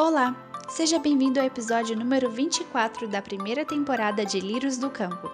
Olá, 0.00 0.32
seja 0.68 0.96
bem-vindo 0.96 1.40
ao 1.40 1.46
episódio 1.46 1.96
número 1.96 2.30
24 2.30 3.08
da 3.08 3.20
primeira 3.20 3.64
temporada 3.64 4.24
de 4.24 4.38
Lírios 4.38 4.78
do 4.78 4.88
Campo. 4.88 5.28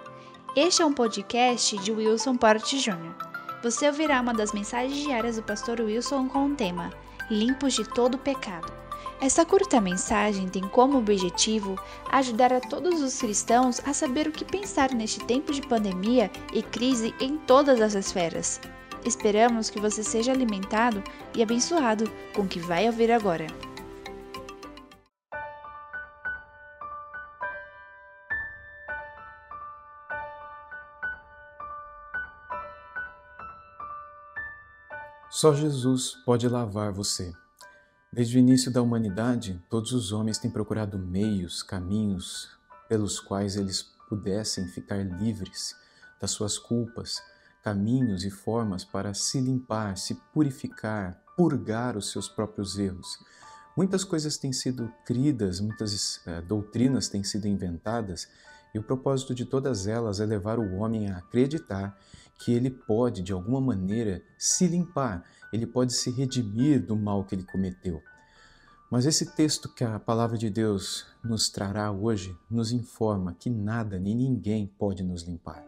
Este 0.57 0.81
é 0.81 0.87
um 0.87 0.93
podcast 0.95 1.77
de 1.77 1.93
Wilson 1.93 2.35
Porte 2.39 2.79
Jr. 2.79 3.15
Você 3.63 3.87
ouvirá 3.87 4.23
uma 4.23 4.33
das 4.33 4.55
mensagens 4.55 4.97
diárias 4.97 5.37
do 5.37 5.43
pastor 5.43 5.83
Wilson 5.83 6.31
com 6.31 6.47
o 6.47 6.55
tema 6.55 6.91
Limpos 7.31 7.75
de 7.75 7.85
todo 7.85 8.17
pecado. 8.17 8.73
Essa 9.21 9.45
curta 9.45 9.83
mensagem 9.83 10.49
tem 10.49 10.67
como 10.67 10.97
objetivo 10.97 11.79
ajudar 12.11 12.51
a 12.51 12.61
todos 12.61 13.03
os 13.03 13.19
cristãos 13.19 13.83
a 13.87 13.93
saber 13.93 14.29
o 14.29 14.33
que 14.33 14.47
pensar 14.47 14.95
neste 14.95 15.21
tempo 15.27 15.53
de 15.53 15.61
pandemia 15.61 16.31
e 16.55 16.63
crise 16.63 17.15
em 17.21 17.37
todas 17.37 17.83
as 17.83 17.93
esferas. 17.93 18.63
Esperamos 19.05 19.69
que 19.69 19.79
você 19.79 20.03
seja 20.03 20.33
alimentado 20.33 21.05
e 21.35 21.43
abençoado 21.43 22.11
com 22.35 22.45
o 22.45 22.49
que 22.49 22.61
vai 22.61 22.87
ouvir 22.87 23.13
agora. 23.13 23.74
Só 35.35 35.53
Jesus 35.53 36.15
pode 36.25 36.49
lavar 36.49 36.93
você. 36.93 37.33
Desde 38.13 38.37
o 38.37 38.39
início 38.39 38.71
da 38.71 38.81
humanidade, 38.81 39.61
todos 39.69 39.91
os 39.91 40.13
homens 40.13 40.39
têm 40.39 40.49
procurado 40.49 40.97
meios, 40.97 41.61
caminhos 41.61 42.49
pelos 42.89 43.19
quais 43.19 43.57
eles 43.57 43.83
pudessem 44.09 44.69
ficar 44.69 45.05
livres 45.05 45.75
das 46.21 46.31
suas 46.31 46.57
culpas, 46.57 47.21
caminhos 47.65 48.25
e 48.25 48.31
formas 48.31 48.85
para 48.85 49.13
se 49.13 49.41
limpar, 49.41 49.99
se 49.99 50.15
purificar, 50.33 51.21
purgar 51.37 51.97
os 51.97 52.13
seus 52.13 52.29
próprios 52.29 52.79
erros. 52.79 53.19
Muitas 53.77 54.05
coisas 54.05 54.39
têm 54.39 54.53
sido 54.53 54.89
cridas, 55.05 55.59
muitas 55.59 56.19
uh, 56.19 56.43
doutrinas 56.47 57.09
têm 57.09 57.25
sido 57.25 57.49
inventadas, 57.49 58.29
e 58.73 58.79
o 58.79 58.85
propósito 58.85 59.35
de 59.35 59.45
todas 59.45 59.89
elas 59.89 60.21
é 60.21 60.27
levar 60.27 60.61
o 60.61 60.77
homem 60.77 61.11
a 61.11 61.19
acreditar 61.19 61.99
que 62.39 62.53
ele 62.53 62.71
pode, 62.71 63.23
de 63.23 63.33
alguma 63.33 63.61
maneira, 63.61 64.23
se 64.39 64.67
limpar, 64.67 65.25
ele 65.53 65.67
pode 65.67 65.93
se 65.93 66.11
redimir 66.11 66.85
do 66.85 66.97
mal 66.97 67.25
que 67.25 67.35
ele 67.35 67.45
cometeu. 67.45 68.03
Mas 68.91 69.07
esse 69.07 69.27
texto 69.35 69.69
que 69.69 69.83
a 69.83 69.99
palavra 69.99 70.37
de 70.37 70.51
Deus 70.51 71.07
nos 71.23 71.49
trará 71.49 71.91
hoje 71.91 72.37
nos 72.51 72.71
informa 72.71 73.35
que 73.39 73.51
nada 73.51 73.99
nem 73.99 74.15
ninguém 74.15 74.67
pode 74.67 75.03
nos 75.03 75.23
limpar. 75.23 75.65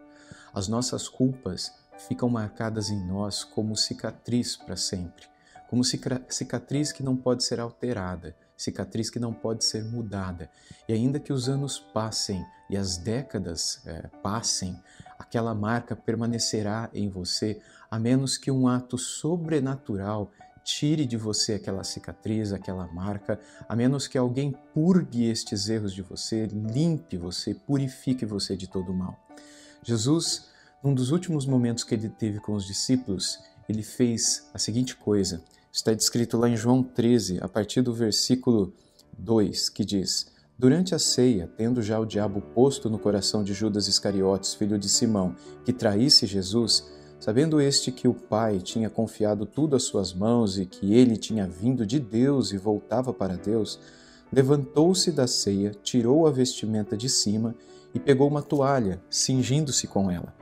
As 0.55 0.69
nossas 0.69 1.09
culpas 1.09 1.73
ficam 2.09 2.29
marcadas 2.29 2.91
em 2.91 3.05
nós 3.05 3.43
como 3.43 3.77
cicatriz 3.77 4.57
para 4.57 4.77
sempre, 4.77 5.27
como 5.69 5.83
cicatriz 5.85 6.93
que 6.93 7.03
não 7.03 7.17
pode 7.17 7.43
ser 7.43 7.59
alterada, 7.59 8.37
cicatriz 8.57 9.11
que 9.11 9.19
não 9.19 9.33
pode 9.33 9.65
ser 9.65 9.85
mudada. 9.85 10.51
E 10.89 10.93
ainda 10.93 11.19
que 11.19 11.33
os 11.33 11.49
anos 11.49 11.79
passem 11.79 12.45
e 12.71 12.77
as 12.77 12.97
décadas 12.97 13.83
é, 13.87 14.09
passem, 14.23 14.81
aquela 15.27 15.55
marca 15.55 15.95
permanecerá 15.95 16.89
em 16.95 17.09
você, 17.09 17.61
a 17.91 17.99
menos 17.99 18.39
que 18.39 18.51
um 18.51 18.69
ato 18.69 18.97
sobrenatural 18.97 20.31
tire 20.65 21.07
de 21.07 21.17
você 21.17 21.55
aquela 21.55 21.85
cicatriz, 21.85 22.53
aquela 22.53 22.87
marca, 22.89 23.39
a 23.69 23.77
menos 23.77 24.09
que 24.09 24.19
alguém 24.19 24.53
purgue 24.75 25.29
estes 25.29 25.69
erros 25.69 25.93
de 25.93 26.03
você, 26.03 26.47
limpe 26.47 27.17
você, 27.17 27.55
purifique 27.55 28.27
você 28.27 28.57
de 28.57 28.67
todo 28.67 28.91
o 28.91 28.95
mal. 28.95 29.17
Jesus, 29.83 30.49
num 30.83 30.93
dos 30.93 31.11
últimos 31.11 31.47
momentos 31.47 31.85
que 31.85 31.95
ele 31.95 32.09
teve 32.09 32.41
com 32.41 32.55
os 32.55 32.67
discípulos, 32.67 33.39
ele 33.69 33.83
fez 33.83 34.49
a 34.53 34.59
seguinte 34.59 34.97
coisa. 34.97 35.43
Está 35.73 35.93
descrito 35.93 36.37
lá 36.37 36.49
em 36.49 36.57
João 36.57 36.83
13, 36.83 37.39
a 37.41 37.49
partir 37.49 37.83
do 37.83 37.93
versículo 37.93 38.73
2, 39.19 39.69
que 39.69 39.85
diz: 39.85 40.27
Durante 40.59 40.95
a 40.95 40.99
ceia, 40.99 41.51
tendo 41.55 41.83
já 41.83 42.01
o 42.01 42.07
diabo 42.07 42.41
posto 42.41 42.89
no 42.89 42.99
coração 42.99 43.45
de 43.45 43.53
Judas 43.53 43.89
Iscariotes, 43.89 44.55
filho 44.55 44.79
de 44.79 44.89
Simão, 44.89 45.37
que 45.67 45.73
traísse 45.73 46.27
Jesus, 46.27 46.91
sabendo 47.21 47.61
este 47.61 47.93
que 47.93 48.09
o 48.09 48.15
Pai 48.15 48.59
tinha 48.61 48.89
confiado 48.89 49.45
tudo 49.45 49.77
às 49.77 49.83
suas 49.83 50.15
mãos 50.15 50.59
e 50.59 50.65
que 50.65 50.95
ele 50.95 51.19
tinha 51.19 51.47
vindo 51.47 51.85
de 51.85 52.01
Deus 52.01 52.53
e 52.53 52.57
voltava 52.57 53.13
para 53.13 53.37
Deus, 53.37 53.79
levantou-se 54.33 55.13
da 55.13 55.27
ceia, 55.27 55.73
tirou 55.83 56.27
a 56.27 56.31
vestimenta 56.31 56.97
de 56.97 57.11
cima 57.11 57.55
e 57.93 58.01
pegou 58.01 58.27
uma 58.27 58.41
toalha, 58.41 58.99
cingindo-se 59.11 59.87
com 59.87 60.11
ela. 60.11 60.33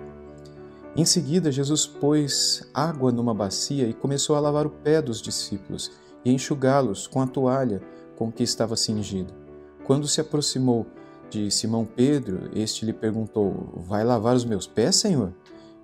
Em 0.94 1.04
seguida, 1.04 1.50
Jesus 1.50 1.88
pôs 1.88 2.64
água 2.72 3.10
numa 3.10 3.34
bacia 3.34 3.88
e 3.88 3.92
começou 3.92 4.36
a 4.36 4.40
lavar 4.40 4.64
o 4.64 4.70
pé 4.70 5.02
dos 5.02 5.20
discípulos 5.20 5.90
e 6.24 6.30
enxugá-los 6.30 7.08
com 7.08 7.20
a 7.20 7.26
toalha 7.26 7.82
com 8.14 8.30
que 8.30 8.44
estava 8.44 8.76
cingido. 8.76 9.43
Quando 9.84 10.08
se 10.08 10.20
aproximou 10.20 10.86
de 11.28 11.50
Simão 11.50 11.84
Pedro, 11.84 12.50
este 12.54 12.86
lhe 12.86 12.92
perguntou: 12.92 13.82
Vai 13.86 14.02
lavar 14.02 14.34
os 14.34 14.44
meus 14.44 14.66
pés, 14.66 14.96
Senhor? 14.96 15.34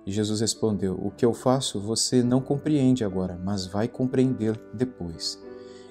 E 0.05 0.11
Jesus 0.11 0.41
respondeu: 0.41 0.99
O 1.01 1.11
que 1.11 1.23
eu 1.23 1.33
faço 1.33 1.79
você 1.79 2.23
não 2.23 2.41
compreende 2.41 3.03
agora, 3.03 3.39
mas 3.43 3.67
vai 3.67 3.87
compreender 3.87 4.59
depois. 4.73 5.39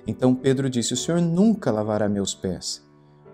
Então 0.07 0.35
Pedro 0.35 0.69
disse: 0.69 0.93
O 0.95 0.97
Senhor 0.97 1.21
nunca 1.21 1.71
lavará 1.71 2.09
meus 2.09 2.35
pés. 2.35 2.85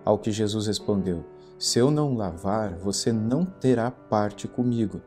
Ao 0.05 0.19
que 0.19 0.31
Jesus 0.31 0.67
respondeu: 0.67 1.25
Se 1.57 1.79
eu 1.79 1.89
não 1.89 2.15
lavar, 2.15 2.75
você 2.77 3.11
não 3.11 3.45
terá 3.45 3.89
parte 3.89 4.47
comigo. 4.47 5.01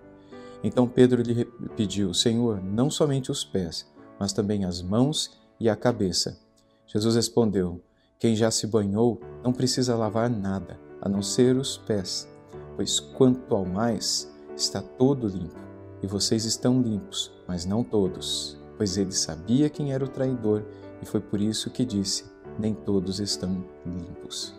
Então 0.65 0.89
Pedro 0.89 1.23
lhe 1.23 1.45
pediu: 1.77 2.13
Senhor, 2.13 2.61
não 2.61 2.91
somente 2.91 3.31
os 3.31 3.45
pés, 3.45 3.87
mas 4.19 4.33
também 4.33 4.65
as 4.65 4.83
mãos 4.83 5.39
e 5.61 5.69
a 5.69 5.77
cabeça. 5.77 6.41
Jesus 6.87 7.15
respondeu: 7.15 7.81
quem 8.21 8.37
já 8.37 8.51
se 8.51 8.67
banhou 8.67 9.19
não 9.43 9.51
precisa 9.51 9.97
lavar 9.97 10.29
nada, 10.29 10.79
a 11.01 11.09
não 11.09 11.23
ser 11.23 11.57
os 11.57 11.79
pés, 11.79 12.29
pois 12.77 13.01
quanto 13.01 13.57
ao 13.57 13.65
mais, 13.65 14.31
está 14.55 14.83
todo 14.83 15.27
limpo. 15.27 15.59
E 16.03 16.07
vocês 16.07 16.45
estão 16.45 16.83
limpos, 16.83 17.33
mas 17.49 17.65
não 17.65 17.83
todos, 17.83 18.61
pois 18.77 18.99
ele 18.99 19.13
sabia 19.13 19.71
quem 19.71 19.95
era 19.95 20.05
o 20.05 20.09
traidor 20.09 20.63
e 21.01 21.07
foi 21.07 21.19
por 21.19 21.41
isso 21.41 21.71
que 21.71 21.83
disse: 21.83 22.27
Nem 22.59 22.75
todos 22.75 23.21
estão 23.21 23.65
limpos. 23.87 24.55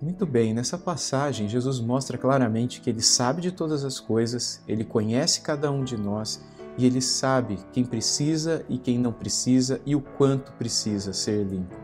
Muito 0.00 0.24
bem, 0.24 0.54
nessa 0.54 0.78
passagem, 0.78 1.48
Jesus 1.48 1.80
mostra 1.80 2.16
claramente 2.16 2.80
que 2.80 2.88
ele 2.88 3.02
sabe 3.02 3.42
de 3.42 3.50
todas 3.50 3.84
as 3.84 3.98
coisas, 3.98 4.62
ele 4.68 4.84
conhece 4.84 5.40
cada 5.40 5.72
um 5.72 5.82
de 5.82 5.96
nós 5.96 6.40
e 6.78 6.86
ele 6.86 7.00
sabe 7.00 7.58
quem 7.72 7.84
precisa 7.84 8.64
e 8.68 8.78
quem 8.78 8.96
não 8.96 9.12
precisa 9.12 9.80
e 9.84 9.96
o 9.96 10.00
quanto 10.00 10.52
precisa 10.52 11.12
ser 11.12 11.44
limpo. 11.44 11.83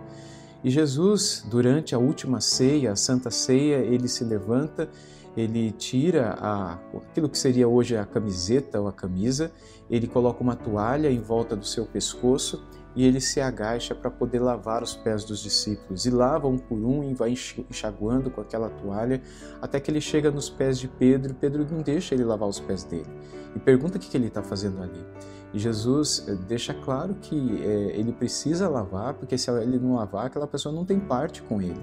E 0.62 0.71
Jesus, 0.71 1.44
durante 1.48 1.94
a 1.94 1.98
última 1.98 2.41
ceia, 2.41 2.93
a 2.93 2.97
Santa 2.97 3.31
Ceia, 3.31 3.78
ele 3.78 4.09
se 4.09 4.25
levanta, 4.25 4.91
ele 5.37 5.72
tira 5.72 6.37
a, 6.38 6.78
aquilo 7.09 7.28
que 7.28 7.38
seria 7.38 7.66
hoje 7.66 7.97
a 7.97 8.04
camiseta 8.04 8.81
ou 8.81 8.87
a 8.87 8.93
camisa, 8.93 9.50
ele 9.88 10.06
coloca 10.06 10.43
uma 10.43 10.54
toalha 10.54 11.10
em 11.10 11.21
volta 11.21 11.56
do 11.56 11.65
seu 11.65 11.87
pescoço 11.87 12.62
e 12.95 13.06
ele 13.06 13.21
se 13.21 13.41
agacha 13.41 13.95
para 13.95 14.11
poder 14.11 14.41
lavar 14.41 14.83
os 14.83 14.95
pés 14.97 15.25
dos 15.25 15.41
discípulos. 15.41 16.06
E 16.06 16.11
lava 16.11 16.49
um 16.49 16.59
por 16.59 16.78
um 16.78 17.05
e 17.05 17.15
vai 17.15 17.31
enxaguando 17.31 18.31
com 18.31 18.41
aquela 18.41 18.69
toalha 18.69 19.23
até 19.61 19.78
que 19.78 19.91
ele 19.91 20.01
chega 20.01 20.31
nos 20.31 20.51
pés 20.51 20.78
de 20.78 20.89
Pedro. 20.89 21.34
Pedro 21.34 21.67
não 21.71 21.83
deixa 21.83 22.15
ele 22.15 22.25
lavar 22.25 22.49
os 22.49 22.61
pés 22.61 22.84
dele 22.84 23.06
e 23.55 23.59
pergunta 23.59 23.97
o 23.97 24.01
que 24.01 24.17
ele 24.17 24.27
está 24.27 24.43
fazendo 24.43 24.83
ali. 24.83 25.05
E 25.53 25.59
Jesus 25.59 26.25
eh, 26.28 26.34
deixa 26.47 26.73
claro 26.73 27.15
que 27.15 27.62
é, 27.62 27.99
ele 27.99 28.12
precisa 28.12 28.69
lavar, 28.69 29.15
porque 29.15 29.37
se 29.37 29.51
ele 29.51 29.78
não 29.78 29.95
lavar, 29.95 30.27
aquela 30.27 30.47
pessoa 30.47 30.75
não 30.75 30.84
tem 30.84 31.01
parte 31.01 31.43
com 31.43 31.61
ele. 31.61 31.81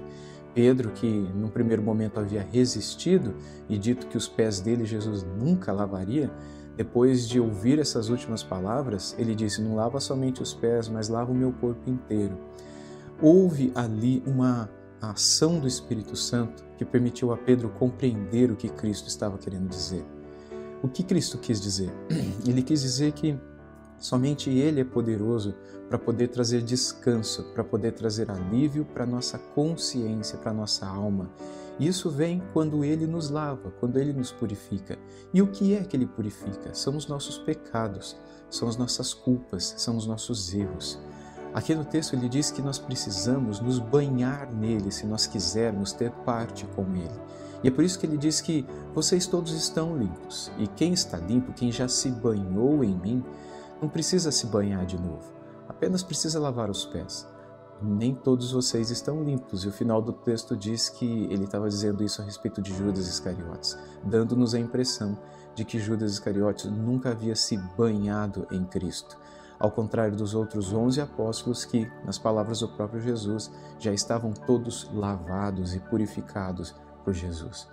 Pedro, 0.54 0.90
que 0.90 1.06
no 1.06 1.48
primeiro 1.48 1.82
momento 1.82 2.18
havia 2.18 2.42
resistido 2.42 3.34
e 3.68 3.78
dito 3.78 4.06
que 4.06 4.16
os 4.16 4.26
pés 4.26 4.60
dele 4.60 4.84
Jesus 4.84 5.24
nunca 5.38 5.70
lavaria, 5.70 6.30
depois 6.78 7.28
de 7.28 7.40
ouvir 7.40 7.80
essas 7.80 8.08
últimas 8.08 8.44
palavras, 8.44 9.16
ele 9.18 9.34
disse: 9.34 9.60
Não 9.60 9.74
lava 9.74 9.98
somente 9.98 10.40
os 10.40 10.54
pés, 10.54 10.88
mas 10.88 11.08
lava 11.08 11.32
o 11.32 11.34
meu 11.34 11.52
corpo 11.52 11.90
inteiro. 11.90 12.38
Houve 13.20 13.72
ali 13.74 14.22
uma 14.24 14.70
ação 15.02 15.58
do 15.58 15.66
Espírito 15.66 16.14
Santo 16.14 16.64
que 16.76 16.84
permitiu 16.84 17.32
a 17.32 17.36
Pedro 17.36 17.68
compreender 17.68 18.52
o 18.52 18.56
que 18.56 18.68
Cristo 18.68 19.08
estava 19.08 19.36
querendo 19.36 19.68
dizer. 19.68 20.04
O 20.80 20.86
que 20.86 21.02
Cristo 21.02 21.36
quis 21.38 21.60
dizer? 21.60 21.90
Ele 22.46 22.62
quis 22.62 22.80
dizer 22.80 23.10
que 23.10 23.36
Somente 23.98 24.48
Ele 24.48 24.80
é 24.80 24.84
poderoso 24.84 25.54
para 25.88 25.98
poder 25.98 26.28
trazer 26.28 26.62
descanso, 26.62 27.42
para 27.52 27.64
poder 27.64 27.92
trazer 27.92 28.30
alívio 28.30 28.84
para 28.84 29.04
nossa 29.04 29.38
consciência, 29.38 30.38
para 30.38 30.52
nossa 30.52 30.86
alma. 30.86 31.28
Isso 31.78 32.10
vem 32.10 32.42
quando 32.52 32.84
Ele 32.84 33.06
nos 33.06 33.30
lava, 33.30 33.70
quando 33.78 33.98
Ele 33.98 34.12
nos 34.12 34.32
purifica. 34.32 34.98
E 35.32 35.40
o 35.40 35.46
que 35.46 35.74
é 35.74 35.84
que 35.84 35.96
Ele 35.96 36.06
purifica? 36.06 36.74
São 36.74 36.96
os 36.96 37.06
nossos 37.06 37.38
pecados, 37.38 38.16
são 38.50 38.68
as 38.68 38.76
nossas 38.76 39.14
culpas, 39.14 39.74
são 39.76 39.96
os 39.96 40.06
nossos 40.06 40.52
erros. 40.52 40.98
Aqui 41.54 41.74
no 41.74 41.84
texto 41.84 42.14
ele 42.14 42.28
diz 42.28 42.50
que 42.50 42.60
nós 42.60 42.78
precisamos 42.78 43.58
nos 43.58 43.78
banhar 43.78 44.52
nele 44.52 44.90
se 44.90 45.06
nós 45.06 45.26
quisermos 45.26 45.92
ter 45.92 46.10
parte 46.10 46.66
com 46.76 46.84
ele. 46.94 47.20
E 47.64 47.68
é 47.68 47.70
por 47.70 47.82
isso 47.82 47.98
que 47.98 48.06
ele 48.06 48.18
diz 48.18 48.40
que 48.40 48.66
vocês 48.94 49.26
todos 49.26 49.52
estão 49.52 49.96
limpos. 49.96 50.52
E 50.58 50.66
quem 50.66 50.92
está 50.92 51.16
limpo, 51.16 51.52
quem 51.52 51.72
já 51.72 51.88
se 51.88 52.10
banhou 52.10 52.84
em 52.84 52.94
mim, 52.94 53.24
não 53.80 53.88
precisa 53.88 54.30
se 54.30 54.46
banhar 54.46 54.84
de 54.84 54.98
novo, 55.00 55.32
apenas 55.68 56.02
precisa 56.02 56.38
lavar 56.38 56.70
os 56.70 56.84
pés. 56.84 57.26
Nem 57.82 58.14
todos 58.14 58.52
vocês 58.52 58.90
estão 58.90 59.22
limpos. 59.22 59.64
E 59.64 59.68
o 59.68 59.72
final 59.72 60.00
do 60.00 60.12
texto 60.12 60.56
diz 60.56 60.88
que 60.88 61.24
ele 61.24 61.44
estava 61.44 61.68
dizendo 61.68 62.04
isso 62.04 62.20
a 62.20 62.24
respeito 62.24 62.60
de 62.60 62.74
Judas 62.74 63.06
Iscariotes, 63.06 63.76
dando-nos 64.04 64.54
a 64.54 64.58
impressão 64.58 65.18
de 65.54 65.64
que 65.64 65.78
Judas 65.78 66.12
Iscariotes 66.12 66.66
nunca 66.66 67.10
havia 67.10 67.34
se 67.34 67.56
banhado 67.76 68.46
em 68.50 68.64
Cristo. 68.64 69.18
Ao 69.58 69.70
contrário 69.70 70.16
dos 70.16 70.34
outros 70.34 70.72
onze 70.72 71.00
apóstolos 71.00 71.64
que, 71.64 71.90
nas 72.04 72.16
palavras 72.16 72.60
do 72.60 72.68
próprio 72.68 73.00
Jesus, 73.00 73.50
já 73.78 73.92
estavam 73.92 74.32
todos 74.32 74.88
lavados 74.92 75.74
e 75.74 75.80
purificados 75.80 76.74
por 77.04 77.12
Jesus. 77.12 77.66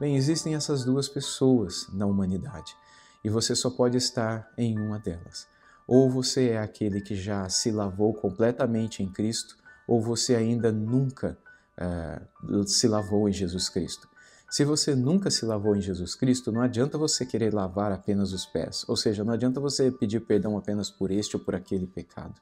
Bem, 0.00 0.16
existem 0.16 0.54
essas 0.54 0.84
duas 0.84 1.08
pessoas 1.08 1.88
na 1.92 2.06
humanidade 2.06 2.76
e 3.22 3.30
você 3.30 3.54
só 3.54 3.70
pode 3.70 3.96
estar 3.96 4.48
em 4.56 4.78
uma 4.78 4.98
delas. 4.98 5.46
Ou 5.88 6.10
você 6.10 6.50
é 6.50 6.58
aquele 6.58 7.00
que 7.00 7.16
já 7.16 7.48
se 7.48 7.70
lavou 7.70 8.12
completamente 8.12 9.02
em 9.02 9.10
Cristo, 9.10 9.56
ou 9.88 10.02
você 10.02 10.36
ainda 10.36 10.70
nunca 10.70 11.38
uh, 11.80 12.68
se 12.68 12.86
lavou 12.86 13.26
em 13.26 13.32
Jesus 13.32 13.70
Cristo. 13.70 14.06
Se 14.50 14.64
você 14.64 14.94
nunca 14.94 15.30
se 15.30 15.46
lavou 15.46 15.74
em 15.74 15.80
Jesus 15.80 16.14
Cristo, 16.14 16.52
não 16.52 16.60
adianta 16.60 16.98
você 16.98 17.24
querer 17.24 17.54
lavar 17.54 17.90
apenas 17.90 18.32
os 18.32 18.44
pés, 18.44 18.84
ou 18.86 18.96
seja, 18.96 19.24
não 19.24 19.32
adianta 19.32 19.60
você 19.60 19.90
pedir 19.90 20.20
perdão 20.20 20.56
apenas 20.58 20.90
por 20.90 21.10
este 21.10 21.36
ou 21.36 21.42
por 21.42 21.54
aquele 21.54 21.86
pecado. 21.86 22.34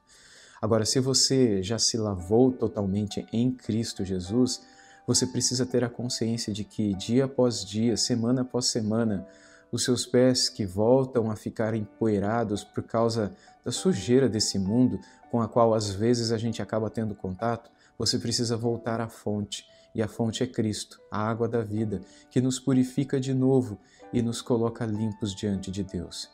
Agora, 0.61 0.85
se 0.85 0.99
você 0.99 1.63
já 1.63 1.79
se 1.79 1.97
lavou 1.97 2.51
totalmente 2.51 3.25
em 3.31 3.51
Cristo 3.51 4.03
Jesus, 4.03 4.61
você 5.05 5.25
precisa 5.25 5.65
ter 5.65 5.83
a 5.83 5.89
consciência 5.89 6.51
de 6.51 6.63
que 6.63 6.93
dia 6.95 7.25
após 7.25 7.63
dia, 7.63 7.95
semana 7.95 8.41
após 8.41 8.65
semana, 8.65 9.25
os 9.71 9.83
seus 9.83 10.05
pés 10.05 10.49
que 10.49 10.65
voltam 10.65 11.29
a 11.29 11.35
ficar 11.35 11.73
empoeirados 11.73 12.63
por 12.63 12.83
causa 12.83 13.33
da 13.63 13.71
sujeira 13.71 14.29
desse 14.29 14.57
mundo 14.57 14.99
com 15.29 15.41
a 15.41 15.47
qual 15.47 15.73
às 15.73 15.89
vezes 15.89 16.31
a 16.31 16.37
gente 16.37 16.61
acaba 16.61 16.89
tendo 16.89 17.13
contato, 17.13 17.69
você 17.97 18.17
precisa 18.17 18.55
voltar 18.55 19.01
à 19.01 19.09
fonte. 19.09 19.65
E 19.93 20.01
a 20.01 20.07
fonte 20.07 20.43
é 20.43 20.47
Cristo, 20.47 21.01
a 21.11 21.19
água 21.19 21.47
da 21.47 21.61
vida, 21.61 22.01
que 22.29 22.39
nos 22.39 22.59
purifica 22.59 23.19
de 23.19 23.33
novo 23.33 23.79
e 24.13 24.21
nos 24.21 24.41
coloca 24.41 24.85
limpos 24.85 25.33
diante 25.33 25.71
de 25.71 25.83
Deus. 25.83 26.29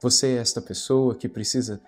Você 0.00 0.28
é 0.28 0.36
esta 0.36 0.60
pessoa 0.60 1.14
que 1.14 1.28
precisa 1.28 1.80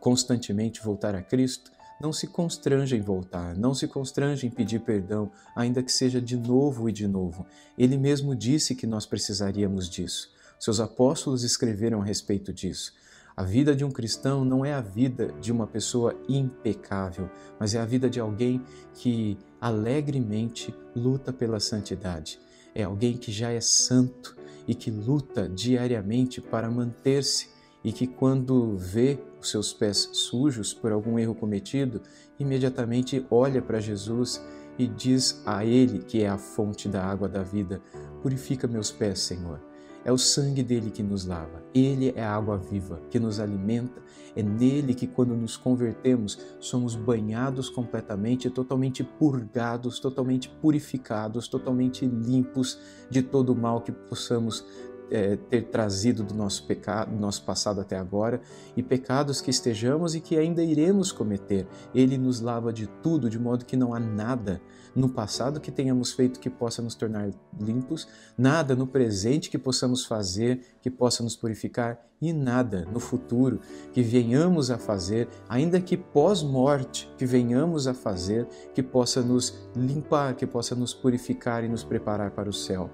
constantemente 0.00 0.82
voltar 0.82 1.14
a 1.14 1.22
Cristo? 1.22 1.70
Não 2.00 2.12
se 2.12 2.26
constranja 2.26 2.96
em 2.96 3.00
voltar, 3.00 3.56
não 3.56 3.74
se 3.74 3.86
constranja 3.86 4.46
em 4.46 4.50
pedir 4.50 4.80
perdão, 4.80 5.30
ainda 5.54 5.82
que 5.82 5.92
seja 5.92 6.20
de 6.20 6.36
novo 6.36 6.88
e 6.88 6.92
de 6.92 7.06
novo. 7.06 7.46
Ele 7.78 7.96
mesmo 7.96 8.34
disse 8.34 8.74
que 8.74 8.86
nós 8.86 9.06
precisaríamos 9.06 9.88
disso. 9.88 10.31
Seus 10.62 10.78
apóstolos 10.78 11.42
escreveram 11.42 12.00
a 12.00 12.04
respeito 12.04 12.52
disso. 12.52 12.92
A 13.36 13.42
vida 13.42 13.74
de 13.74 13.84
um 13.84 13.90
cristão 13.90 14.44
não 14.44 14.64
é 14.64 14.72
a 14.72 14.80
vida 14.80 15.34
de 15.40 15.50
uma 15.50 15.66
pessoa 15.66 16.14
impecável, 16.28 17.28
mas 17.58 17.74
é 17.74 17.80
a 17.80 17.84
vida 17.84 18.08
de 18.08 18.20
alguém 18.20 18.62
que 18.94 19.36
alegremente 19.60 20.72
luta 20.94 21.32
pela 21.32 21.58
santidade. 21.58 22.38
É 22.76 22.84
alguém 22.84 23.16
que 23.16 23.32
já 23.32 23.50
é 23.50 23.60
santo 23.60 24.36
e 24.64 24.72
que 24.72 24.88
luta 24.88 25.48
diariamente 25.48 26.40
para 26.40 26.70
manter-se 26.70 27.48
e 27.82 27.90
que, 27.90 28.06
quando 28.06 28.76
vê 28.76 29.18
os 29.40 29.50
seus 29.50 29.72
pés 29.72 30.10
sujos 30.12 30.72
por 30.72 30.92
algum 30.92 31.18
erro 31.18 31.34
cometido, 31.34 32.00
imediatamente 32.38 33.26
olha 33.32 33.60
para 33.60 33.80
Jesus 33.80 34.40
e 34.78 34.86
diz 34.86 35.42
a 35.44 35.64
Ele, 35.64 35.98
que 36.04 36.22
é 36.22 36.28
a 36.28 36.38
fonte 36.38 36.88
da 36.88 37.04
água 37.04 37.28
da 37.28 37.42
vida: 37.42 37.82
Purifica 38.22 38.68
meus 38.68 38.92
pés, 38.92 39.18
Senhor. 39.18 39.71
É 40.04 40.10
o 40.10 40.18
sangue 40.18 40.62
dele 40.62 40.90
que 40.90 41.02
nos 41.02 41.24
lava. 41.24 41.62
Ele 41.72 42.12
é 42.16 42.22
a 42.22 42.34
água 42.34 42.58
viva 42.58 43.00
que 43.10 43.20
nos 43.20 43.38
alimenta. 43.38 44.02
É 44.34 44.42
nele 44.42 44.94
que, 44.94 45.06
quando 45.06 45.36
nos 45.36 45.56
convertemos, 45.56 46.38
somos 46.58 46.96
banhados 46.96 47.68
completamente, 47.68 48.50
totalmente 48.50 49.04
purgados, 49.04 50.00
totalmente 50.00 50.48
purificados, 50.48 51.46
totalmente 51.46 52.06
limpos 52.06 52.80
de 53.10 53.22
todo 53.22 53.52
o 53.52 53.56
mal 53.56 53.82
que 53.82 53.92
possamos 53.92 54.64
é, 55.12 55.36
ter 55.36 55.64
trazido 55.64 56.24
do 56.24 56.34
nosso 56.34 56.66
pecado, 56.66 57.10
do 57.10 57.20
nosso 57.20 57.44
passado 57.44 57.80
até 57.80 57.98
agora 57.98 58.40
e 58.74 58.82
pecados 58.82 59.42
que 59.42 59.50
estejamos 59.50 60.14
e 60.14 60.20
que 60.20 60.38
ainda 60.38 60.64
iremos 60.64 61.12
cometer. 61.12 61.66
Ele 61.94 62.16
nos 62.16 62.40
lava 62.40 62.72
de 62.72 62.86
tudo, 62.86 63.28
de 63.28 63.38
modo 63.38 63.66
que 63.66 63.76
não 63.76 63.94
há 63.94 64.00
nada 64.00 64.60
no 64.94 65.08
passado 65.08 65.60
que 65.60 65.70
tenhamos 65.70 66.12
feito 66.12 66.40
que 66.40 66.48
possa 66.48 66.80
nos 66.80 66.94
tornar 66.94 67.30
limpos, 67.60 68.08
nada 68.36 68.74
no 68.74 68.86
presente 68.86 69.50
que 69.50 69.58
possamos 69.58 70.04
fazer 70.04 70.76
que 70.80 70.90
possa 70.90 71.22
nos 71.22 71.36
purificar 71.36 72.11
e 72.22 72.32
nada 72.32 72.86
no 72.90 73.00
futuro 73.00 73.60
que 73.92 74.00
venhamos 74.00 74.70
a 74.70 74.78
fazer, 74.78 75.28
ainda 75.48 75.80
que 75.80 75.96
pós-morte, 75.96 77.12
que 77.18 77.26
venhamos 77.26 77.88
a 77.88 77.92
fazer 77.92 78.46
que 78.72 78.82
possa 78.82 79.20
nos 79.20 79.68
limpar, 79.74 80.36
que 80.36 80.46
possa 80.46 80.76
nos 80.76 80.94
purificar 80.94 81.64
e 81.64 81.68
nos 81.68 81.82
preparar 81.82 82.30
para 82.30 82.48
o 82.48 82.52
céu. 82.52 82.88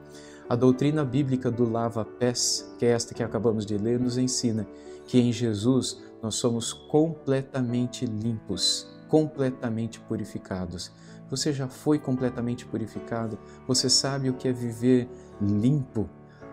A 0.48 0.56
doutrina 0.56 1.04
bíblica 1.04 1.50
do 1.50 1.70
lava-pés, 1.70 2.74
que 2.78 2.86
é 2.86 2.88
esta 2.88 3.12
que 3.12 3.22
acabamos 3.22 3.66
de 3.66 3.76
ler, 3.76 4.00
nos 4.00 4.16
ensina 4.16 4.66
que 5.06 5.20
em 5.20 5.30
Jesus 5.30 6.02
nós 6.22 6.36
somos 6.36 6.72
completamente 6.72 8.06
limpos, 8.06 8.88
completamente 9.08 10.00
purificados. 10.00 10.90
Você 11.28 11.52
já 11.52 11.68
foi 11.68 11.98
completamente 11.98 12.64
purificado? 12.64 13.38
Você 13.66 13.90
sabe 13.90 14.30
o 14.30 14.34
que 14.34 14.48
é 14.48 14.52
viver 14.52 15.06
limpo? 15.38 16.08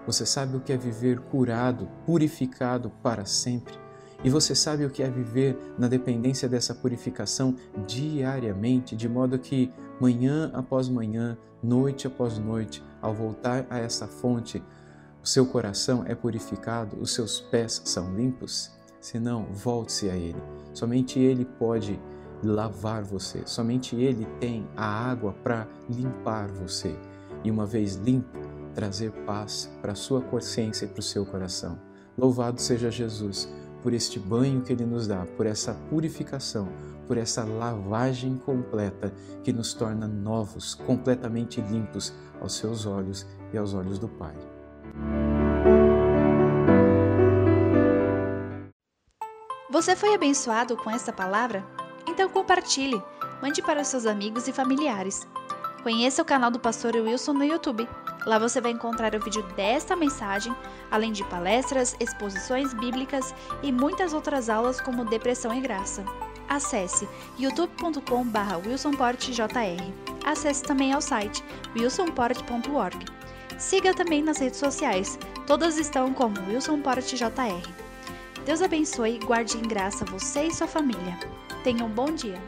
Você 0.06 0.26
sabe 0.26 0.56
o 0.56 0.60
que 0.60 0.72
é 0.72 0.78
viver 0.78 1.20
curado, 1.20 1.90
purificado 2.06 2.92
para 3.02 3.26
sempre? 3.26 3.74
E 4.24 4.30
você 4.30 4.56
sabe 4.56 4.86
o 4.86 4.90
que 4.90 5.04
é 5.04 5.10
viver 5.10 5.58
na 5.78 5.88
dependência 5.88 6.48
dessa 6.48 6.74
purificação 6.74 7.56
diariamente, 7.86 8.96
de 8.96 9.10
modo 9.10 9.38
que 9.38 9.72
manhã 10.00 10.52
após 10.54 10.88
manhã, 10.90 11.38
noite 11.62 12.08
após 12.08 12.38
noite, 12.38 12.84
ao 13.02 13.14
voltar 13.14 13.66
a 13.70 13.78
essa 13.78 14.08
fonte, 14.08 14.64
o 15.24 15.28
seu 15.28 15.46
coração 15.46 16.04
é 16.06 16.14
purificado, 16.14 16.98
os 17.00 17.14
seus 17.14 17.42
pés 17.42 17.82
são 17.86 18.16
limpos? 18.16 18.72
Se 19.02 19.20
não, 19.20 19.46
volte-se 19.46 20.10
a 20.10 20.16
Ele. 20.16 20.42
Somente 20.74 21.20
Ele 21.20 21.46
pode 21.46 22.00
lavar 22.44 23.04
você, 23.04 23.42
somente 23.46 23.96
Ele 23.96 24.26
tem 24.40 24.68
a 24.76 24.86
água 24.86 25.34
para 25.44 25.68
limpar 25.90 26.48
você. 26.48 26.96
E 27.44 27.52
uma 27.52 27.66
vez 27.66 27.96
limpo, 27.96 28.40
trazer 28.76 29.12
paz 29.26 29.72
para 29.82 29.94
a 29.94 29.96
sua 29.96 30.22
consciência 30.22 30.86
e 30.86 30.88
para 30.90 31.00
o 31.00 31.04
seu 31.04 31.26
coração. 31.26 31.80
Louvado 32.18 32.62
seja 32.62 32.92
Jesus 32.92 33.50
por 33.82 33.94
este 33.94 34.20
banho 34.20 34.62
que 34.62 34.74
Ele 34.74 34.86
nos 34.86 35.08
dá, 35.08 35.26
por 35.38 35.46
essa 35.46 35.74
purificação, 35.90 36.68
por 37.08 37.18
essa 37.18 37.44
lavagem 37.44 38.38
completa 38.38 39.14
que 39.44 39.54
nos 39.54 39.74
torna 39.74 40.08
novos, 40.08 40.76
completamente 40.76 41.62
limpos 41.62 42.14
aos 42.42 42.54
seus 42.56 42.86
olhos 42.86 43.26
e 43.54 43.58
aos 43.58 43.74
olhos 43.74 43.98
do 43.98 44.08
Pai. 44.08 44.36
Você 49.70 49.96
foi 49.96 50.16
abençoado 50.16 50.76
com 50.78 50.90
esta 50.90 51.14
palavra? 51.14 51.64
Então 52.08 52.30
compartilhe, 52.30 53.02
mande 53.42 53.62
para 53.62 53.84
seus 53.84 54.06
amigos 54.06 54.48
e 54.48 54.54
familiares. 54.54 55.28
Conheça 55.84 56.22
o 56.22 56.26
canal 56.26 56.50
do 56.50 56.60
Pastor 56.60 56.96
Wilson 56.96 57.34
no 57.34 57.44
YouTube. 57.44 57.88
Lá 58.26 58.40
você 58.40 58.60
vai 58.60 58.72
encontrar 58.72 59.14
o 59.14 59.24
vídeo 59.24 59.44
desta 59.56 59.96
mensagem, 59.96 60.56
além 60.90 61.12
de 61.12 61.24
palestras, 61.26 61.96
exposições 62.00 62.74
bíblicas 62.74 63.34
e 63.62 63.72
muitas 63.72 64.14
outras 64.14 64.50
aulas 64.50 64.82
como 64.82 65.06
Depressão 65.06 65.54
e 65.54 65.62
Graça. 65.62 66.04
Acesse 66.50 67.08
youtube.com.br 67.38 68.68
wilsonportjr. 68.68 69.44
Acesse 70.26 70.64
também 70.64 70.92
ao 70.92 71.02
site 71.02 71.44
wilsonport.org. 71.76 73.06
Siga 73.58 73.94
também 73.94 74.24
nas 74.24 74.40
redes 74.40 74.60
sociais, 74.60 75.18
todas 75.46 75.78
estão 75.78 76.14
como 76.14 76.36
wilsonportjr. 76.48 77.32
Deus 78.46 78.62
abençoe 78.62 79.16
e 79.16 79.26
guarde 79.26 79.58
em 79.58 79.62
graça 79.62 80.06
você 80.06 80.46
e 80.46 80.54
sua 80.54 80.68
família. 80.68 81.18
Tenha 81.64 81.84
um 81.84 81.90
bom 81.90 82.12
dia. 82.12 82.40